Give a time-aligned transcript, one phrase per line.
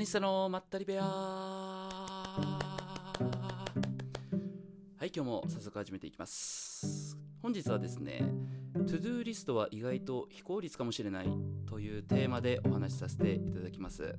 [0.00, 1.02] ニスタのまったり部屋。
[1.02, 1.84] は
[5.02, 7.18] い今日も早速始めていきます。
[7.42, 8.24] 本日はですね
[8.72, 11.28] トゥドゥリストは意外と非効率かもしれない
[11.66, 14.16] というテーマでお話しさせていただきます。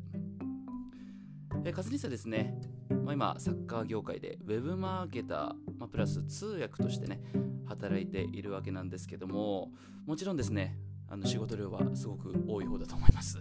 [1.66, 2.56] えカズニスタですね、
[3.04, 5.38] まあ、今サッカー業界でウェブマーケター、
[5.80, 7.24] まあ、プラス通訳としてね
[7.66, 9.72] 働いているわけなんですけども
[10.06, 10.78] もちろんですね
[11.10, 13.40] あの仕事量はすごく多い方だと思います。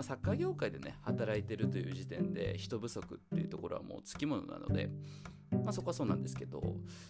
[0.00, 4.88] まあ、サッカー業界でね働いてるという時点で人不足っていうところはもうつきものなので、
[5.52, 6.62] まあ、そこはそうなんですけど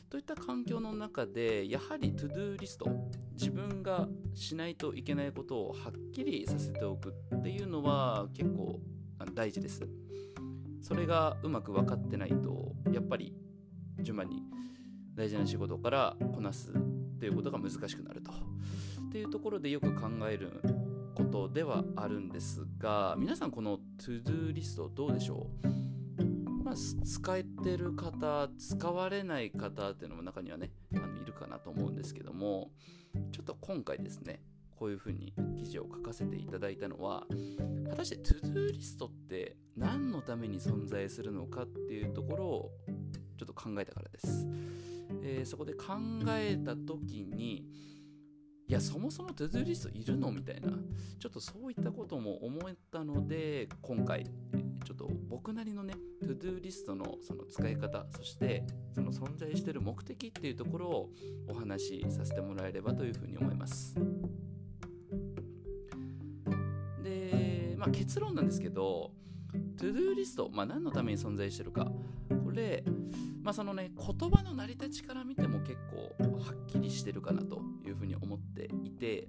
[0.09, 2.91] といった環境の中でやはり ToDo リスト
[3.35, 8.81] 自分がしないといけないことをはっきりさせておくっていうのは結構
[9.35, 9.87] 大事です。
[10.83, 13.37] それがうまく分かってないとやっぱり
[14.01, 14.43] 順番に
[15.15, 18.33] 大事な仕事からこなすっていうことが難しくなると。
[18.33, 20.80] っていうところでよく考える
[21.21, 32.71] ことではあるんですが皆さんこの To-Do リストどうでしょう、まあ、使えてる方使われない方っていうのも中にはねあのいるかなと思うんですけども
[33.33, 34.41] ちょっと今回ですね
[34.79, 37.27] こういうふうに記事を書かせていただいたのは
[37.91, 42.71] 果たして To-Do リストって何のために存在するのかっていうところを
[43.37, 44.47] ちょっと考えたからです、
[45.23, 45.97] えー、そこで考
[46.29, 47.67] えた時に
[48.71, 50.31] いやそもそもトゥドゥリストいるの？
[50.31, 50.69] みたいな。
[51.19, 54.23] ちょっとそういったことも思ったので今回
[54.85, 61.11] ちょっと僕なりのねトゥドゥリストのその使い方そしてその存在してる目的っていうところを
[61.49, 63.97] お話しさせてもらえればというふうに思います。
[67.03, 69.11] でまあ結論なんですけど
[69.79, 71.91] トゥドゥリスト、まあ、何のために存在してるか。
[72.45, 72.85] これ、
[73.43, 79.29] まあ、そのね言葉の成り立ちから見ても結構はっきりしてるかなというふうに思っていて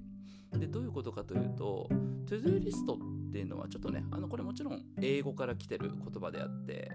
[0.52, 1.88] でどういうことかというと
[2.26, 6.92] To Do リストっていうのはちょっとねあのこれもちろん英語から来てる言葉であって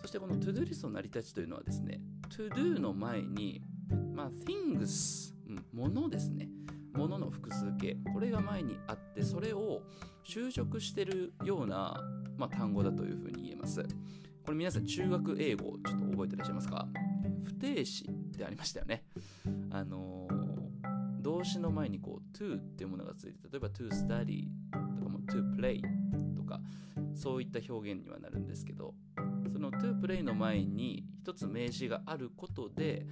[0.00, 3.62] そしてこの To Do リストの成り立ちというのはですね To Do の前に、
[4.14, 5.32] まあ、Things、
[5.72, 6.48] ものですね。
[6.94, 7.96] ものの複数形。
[8.12, 9.82] これが前にあってそれを
[10.26, 12.00] 就職してるような、
[12.36, 13.84] まあ、単語だというふうに言えます。
[14.48, 16.88] これ皆さん中学英語ちょっと覚えてらっしゃいますか？
[17.44, 19.04] 不定詞ってありましたよね
[19.70, 25.82] あのー、動詞の前にこう to っていうものがついて例えば to study とかも to play
[26.34, 26.62] とか
[27.14, 28.94] そういった表現にはなるんですけど
[29.52, 33.04] その to play の前に一つ名詞があることで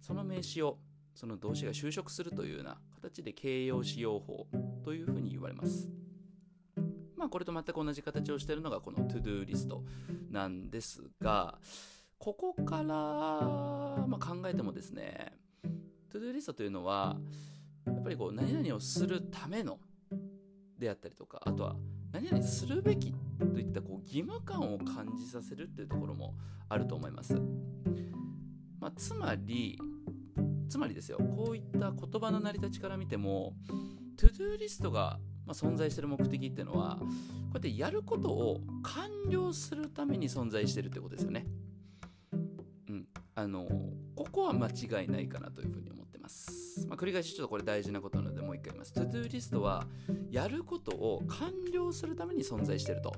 [0.00, 0.78] その名詞を
[1.16, 4.46] その動詞が就職するというような形で形容詞用法
[4.84, 5.90] というふうに言われます。
[7.16, 9.82] まあ、これと全く同じ形をしているのがこの To-Do リスト
[10.30, 11.58] なんですが、
[12.18, 15.38] ここから、まあ、考えてもですね、
[16.12, 17.18] To-Do リストというのは、
[17.86, 19.78] やっぱりこう何々をするための
[20.78, 21.76] であったりとか、あとは
[22.12, 23.12] 何々するべき
[23.52, 26.34] といったこう義務感を感じさせるっていうところも
[26.68, 27.34] あると思います。
[28.80, 29.78] まあ、つまり、
[30.68, 33.54] つまりですよ、こういった言葉の成り立ちから見ても、
[34.16, 37.08] ToDo リストがまあ、存在してる目的っていうのはこう
[37.54, 41.46] やってやることを完了するために存在してるってことですよね。
[42.88, 43.68] うん、あの
[44.14, 46.86] ここは間違いないかなというふうに思ってます。
[46.88, 48.92] まあ、繰り返しちょっとこれ大事なことなのでもう一回言います。
[48.92, 49.86] ToDo リストは
[50.30, 53.12] やることを完了するために存在してると。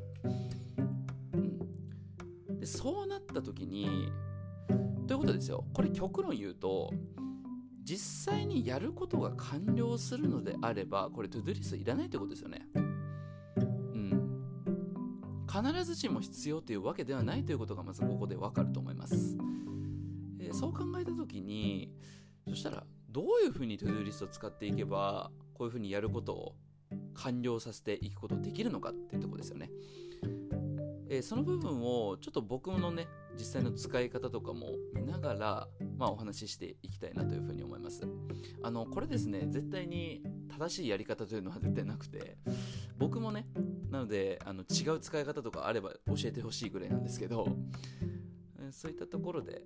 [1.35, 4.11] うん、でそうなった時に
[5.07, 5.65] ということですよ。
[5.73, 6.93] これ極論言うと
[7.87, 12.67] 実際にやることが完了するのであればこれトゥドゥリストいらないということですよね。
[13.55, 14.43] うん。
[15.47, 19.37] 必ずしも必要というわけではないということがまずここでわかると思います。
[20.41, 21.93] えー、そう考えた時に
[22.49, 26.57] そしたらどういうふうにトゥドゥリストを使っていけばこういうふうにやることを
[27.15, 29.71] 完了させていくことできるのかっていうとこですよね。
[31.09, 33.07] えー、その部分をちょっと僕のね
[33.39, 38.07] 実際の使い方とかも見ながら、まあ、お話ししていきたいなというふうに思います。
[38.63, 42.39] あのこれですね絶対に正しいやり方というのは絶対なくて
[42.99, 43.47] 僕もね
[43.91, 47.49] なのであの違う使い方とかあれば教えてほしいぐらいなんですけど
[48.71, 49.63] そういったところで、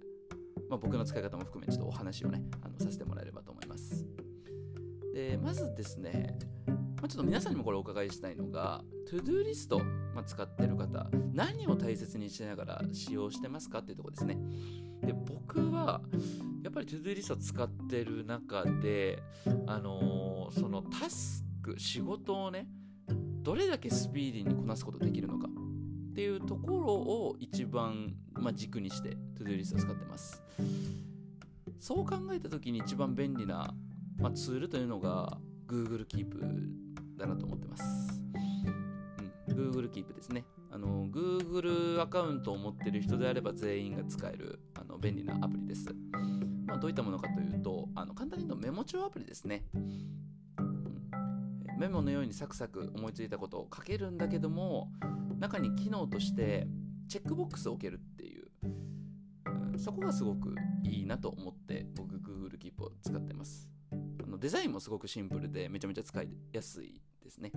[0.69, 4.07] まあ、僕の使い方も含めちょっとお話をねあのさせてもらえればと思います。
[5.15, 6.39] でまずですね
[7.01, 9.79] まあ、ちょっと皆さんにもこれお伺いしたいのが、 ToDo リスト、
[10.15, 14.39] まあ、使ってる方、何を大切にしながら使用してますかっていうところですね。
[15.03, 16.03] で、僕は、
[16.63, 19.23] やっぱり ToDo リスト使ってる中で、
[19.67, 22.69] あのー、そのタスク、仕事をね、
[23.43, 30.43] どれだけスピーディーにこなすことできるのかっていうところを一番、まあ、軸にして ToDo リストを使ってます。
[31.79, 33.73] そう考えた時に一番便利な、
[34.19, 36.90] まあ、ツールというのが Google Keep
[37.21, 37.85] だなと思ってます。
[39.49, 40.45] うん、Google Keep ですね。
[40.73, 45.87] あの Google アカウントを持ってる人であれば全員が使えるあの便利なアプリです。
[46.67, 49.65] まあ、どういったものかというと、あの簡単に言うとメモ帳アプリですね。
[51.81, 54.93] メモのようにサクサク思いついたことを書けるんだけども
[55.39, 56.67] 中に機能として
[57.09, 58.49] チェックボックスを置けるっていう、
[59.73, 63.67] うん、そこがすごくいいなと思って僕 Google Keep を使ってます
[64.23, 67.01] あのデザインもすごくシンプルでめちゃめちゃ使いやすい
[67.31, 67.53] ですね。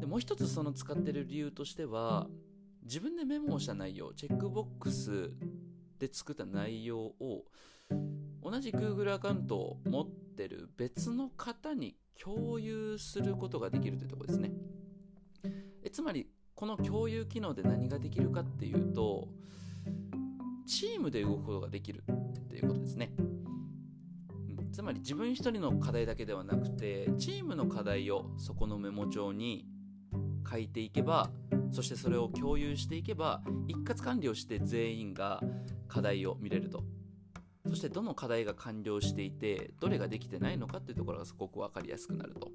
[0.00, 2.28] でもう一つその使ってる理由としては
[2.82, 5.30] 自分でメモをした内容チェックボックス
[5.98, 7.44] で作った内容を
[8.42, 14.52] 同じ Google アカウントを持ってる別の方に共有することができるというところですね。
[15.82, 19.28] えつまりこの共有機能で何ができるかっていうと
[20.66, 23.12] チームで動くことができるっていうことですね、
[24.72, 29.66] つまり自分一人の課題だけではなくてチームの課題をそこのメモ帳に
[30.50, 31.30] 書いていけば
[31.70, 35.40] そしてそれを共有していけば一括管理をして全員が
[35.88, 36.84] 課題を見れると。
[37.68, 42.50] そしてどの課題が完了していてどれができてないのかっていうところがすごく分かりやすくなると、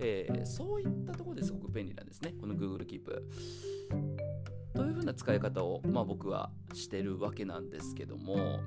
[0.00, 3.04] えー、そういったところですごく便利なんですねこの Google Keep
[4.74, 8.60] というふうな使い方を、まあ、僕はしてるわけなんですけども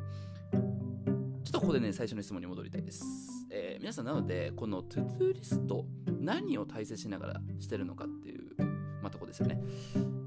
[1.54, 3.06] とここでね最初の質問に戻りたいです、
[3.52, 5.86] えー、皆さんなのでこの ToDo リスト
[6.20, 8.56] 何を大切しながらしてるのかっていう、
[9.02, 9.62] まあ、とこですよね。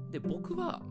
[0.09, 0.81] で僕は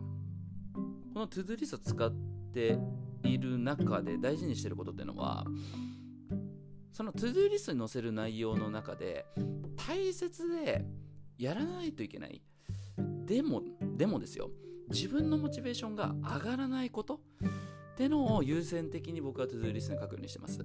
[1.13, 2.11] この ToDo リスト使っ
[2.53, 2.77] て
[3.23, 5.43] いる中で大事にしてることっていうのは
[6.91, 9.25] その ToDo リストに載せる内容の中で
[9.87, 10.85] 大切で
[11.37, 12.41] やらないといけない。
[13.25, 13.61] でも
[13.97, 14.51] でもですよ。
[14.89, 17.19] 自分のモチベーションが上がらないこと。
[17.97, 20.63] ってのを優先的に僕は ToDo リストに書くようにしてます。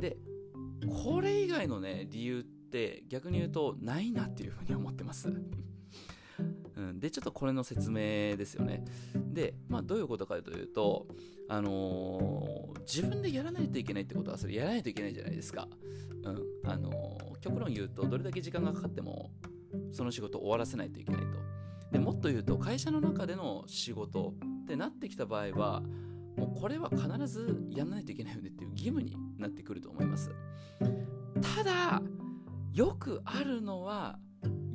[0.00, 0.16] で
[1.04, 5.28] これ以外のね理由って逆に言うとないなっていうふうに思ってます。
[6.74, 8.84] うん、でちょっとこれの説明ですよね。
[9.14, 11.06] で、まあ、どういうことかというと、
[11.48, 15.68] あのー、自分でやらないといけないってことはそれやらないといけないじゃないですか、
[16.24, 16.42] うん。
[16.64, 19.30] あのー、極論言うとどれだけ時間がかかっても
[19.92, 21.38] その仕事を終わらせないといけないと。
[21.90, 24.34] でもっと言うと会社の中での仕事
[24.68, 25.82] ってなってきた場合は
[26.36, 30.30] もうこれは必ずやらないといけないよねっていう義務になってくると思います。
[31.56, 32.02] ただ
[32.74, 34.18] よくあるのは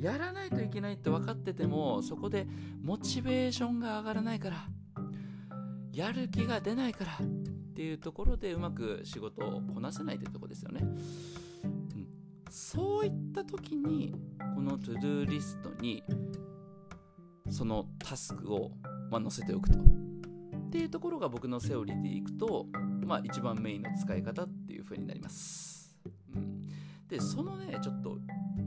[0.00, 2.48] やらないといけないって分かっててもそこで
[2.82, 4.68] モチベーションが上がらないから
[5.92, 7.26] やる気が出ないからっ
[7.74, 12.08] ていうところでうまく仕事をこなせないというところですよね、うん、
[12.50, 14.14] そういった時に
[14.54, 16.02] この ToDo リストに
[17.50, 18.72] そのタスクを、
[19.10, 19.78] まあ、載せておくと。
[19.78, 22.66] っていうところが僕のセオリーでいくと、
[23.04, 25.96] まあ、一番メインの使い方っていう風になります、
[26.34, 26.66] うん、
[27.06, 28.18] でそのねちょっと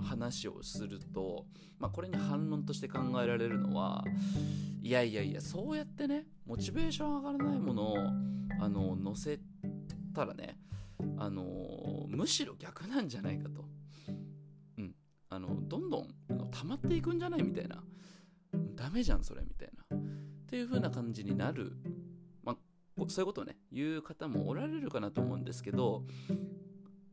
[0.01, 1.45] 話をすると、
[1.79, 4.05] まあ、これに反論として考えられるのは
[4.81, 7.97] いやいやいやそうやってねモチベーション上がらないものを
[8.61, 9.39] あの載せ
[10.15, 10.57] たらね
[11.17, 11.43] あの
[12.07, 13.65] むしろ逆なんじゃないかと、
[14.77, 14.95] うん、
[15.29, 16.07] あのどんどん
[16.51, 17.83] 溜まっていくんじゃないみたいな。
[18.75, 19.76] ダメじゃんそれみたいな。
[20.47, 21.73] っていう風な感じになる、
[22.41, 22.57] まあ、
[23.09, 23.57] そういうことをね。
[23.69, 26.05] 言う方もおられるかなと思うんですけど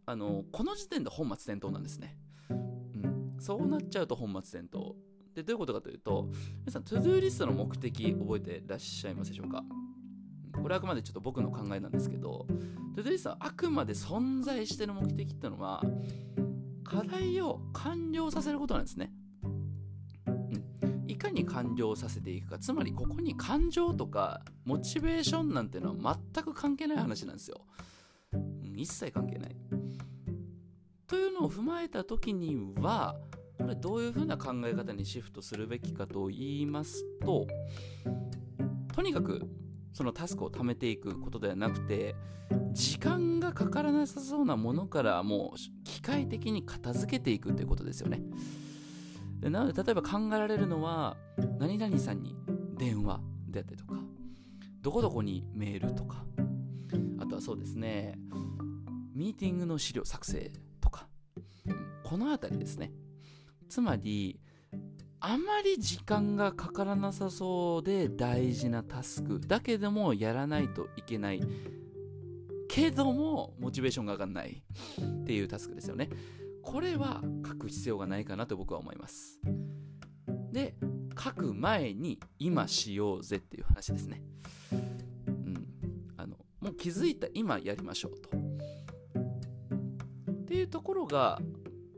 [0.06, 2.16] あのこの時点で本末転倒なんですね。
[2.48, 3.36] うん。
[3.40, 4.94] そうなっちゃうと本末転倒。
[5.34, 9.64] でどういうことかというと皆さん ToDo リストの目的覚えてらっしゃいますでしょうか？
[10.52, 12.46] これはあくまでちょっと僕の考えなんですけど
[12.94, 15.82] ToDo リストはあくまで存在してる目的っていうのは
[16.84, 19.10] 課題を完了させることなんですね、
[21.44, 22.58] に完了させていくか。
[22.58, 27.60] つまりここに感情とかモチベーションなんてのは全く関係ない話なんですよ、
[28.62, 29.56] 一切関係ない。
[31.06, 33.16] というのを踏まえた時には
[33.58, 37.46] これどういうふうな考え方にシフトするべきかと言いますと
[38.94, 39.42] とにかく
[39.92, 42.16] そのタスクを貯めていくことではなくて
[42.72, 48.22] 時間がかからなさそうなものからもう機械的に片付けていくということですよね。
[49.44, 51.18] でなので例えば考えられるのは
[51.58, 52.34] 何々さんに
[52.78, 54.00] 電話であったりとか
[54.80, 56.24] どこどこにメールとか
[57.20, 58.18] あとはそうですね
[59.14, 61.08] ミーティングの資料作成とか
[62.04, 62.90] この辺りですね。
[63.68, 64.40] つまり
[65.20, 71.42] あまり時間がかからなさそうで大事なタスクだけでもやらないといけない
[72.68, 74.62] けどもモチベーションが上がらない
[75.00, 76.08] っていうタスクですよね。
[76.64, 79.38] これは書く必要がないかなと僕は思います。
[80.50, 80.74] で
[81.22, 84.22] 書く前に今しようぜっていう話ですね。
[84.72, 84.76] う
[85.26, 85.68] ん。
[86.16, 88.30] あのもう気づいた今やりましょうと。
[90.30, 91.40] っていうところが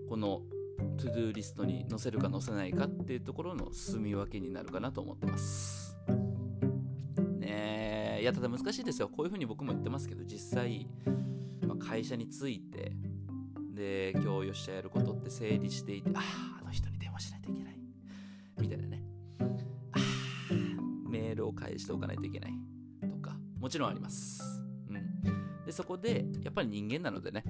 [0.08, 0.42] この
[0.98, 5.96] todo リストに載せるか載せないかっていうところの住み分けになるかなと思ってます。
[7.38, 8.22] ねえ。
[8.22, 9.08] いやただ難しいですよ。
[9.08, 10.88] こういうふうに僕も言ってますけど実際、
[11.66, 12.92] まあ、会社について
[13.76, 17.78] で今日よっしゃやることって整理していてあああの人に電話しないといけない。
[18.58, 19.02] みたいなね。
[19.38, 22.52] ああメールを返しておかないといけない。
[23.02, 24.42] とかもちろんあります。
[24.88, 25.64] うん。
[25.66, 27.44] でそこでやっぱり人間なのでね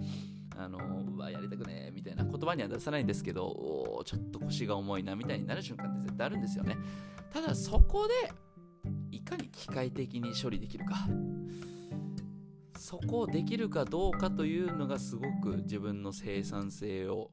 [0.59, 6.77] あのうわやりたくねみたいな言葉には出さないんですけどおちょっと腰が重いなみたいになる瞬間って絶対あるんですよね。
[7.33, 8.15] ただそこで
[9.13, 11.07] いかに機械的に処理できるか。
[12.77, 17.31] そこをできるかどうかというのがすごく自分の生産性を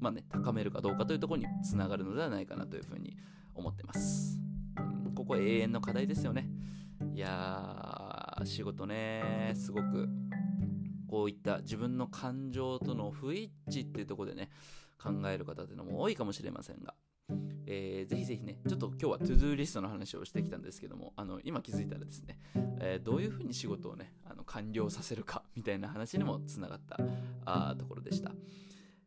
[0.00, 3.16] まあね高めるかどうかというところにつながるのではないかなというふうに
[3.54, 4.40] 思ってます、
[5.06, 6.48] うん、ここ永遠の課題ですよね。
[7.14, 10.08] いやー仕事ねすごく
[11.08, 14.48] こういった自分の感情との不一致っていうとこでね
[15.02, 16.94] 考える方っていうのも多いかもしれませんが、
[17.66, 22.38] えー、ぜひぜひねちょっと今日は todo リストの話をしてきたんですけどもあの今気づいたらですね、
[22.80, 24.14] えー、どういうふうに仕事をね
[24.52, 26.98] 完了させるかみたいな話にもつながった
[27.44, 28.32] あところでした。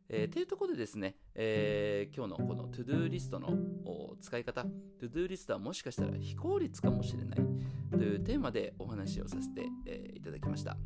[0.08, 3.56] えー、というところでですね、えー、今日のこの To-Do リストの
[4.20, 4.64] 使い方、
[5.00, 7.38] To-Do リストはもしかしたら非効率かもしれない
[7.90, 10.76] というテーマでお話をさせて、えー、いただきました。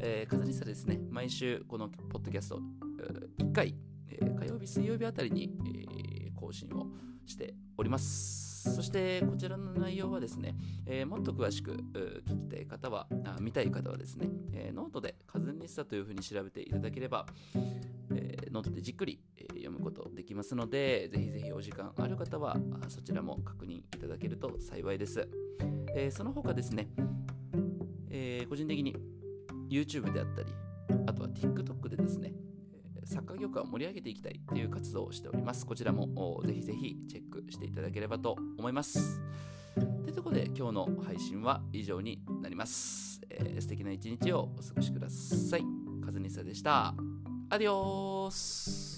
[0.00, 2.60] えー、カズニスタですね、毎週このポッドキャスト
[3.38, 3.74] 1回、
[4.08, 6.86] えー、火曜日、水曜日あたりに、えー、更新を
[7.26, 8.55] しております。
[8.74, 10.54] そしてこちらの内容はですね、
[10.86, 22.56] えー、もっと詳しく聞きたい方は、あ見たい方はですね、えー、ノートでカズニスタというふうに調べていただければ、えー、ノートでじっくり、え、読むことできますので、ぜひぜひお時間ある方は
[22.88, 25.28] そちらも確認いただけると幸いです。
[25.94, 26.88] え、その他ですね、
[28.10, 28.94] え、個人的に
[29.70, 30.52] YouTube であったり、
[31.06, 32.32] あとは TikTok でですね、
[33.06, 35.64] サッカー業界を盛り上げていきたいという活動をしております。
[35.64, 39.20] こちらもぜひぜひチェックしていただければと思います。
[39.74, 43.20] というところで今日の配信は以上になります。
[43.30, 45.62] えー、素敵な一日をお過ごしください。
[46.04, 46.94] カズニサでした。
[47.48, 48.95] アディオース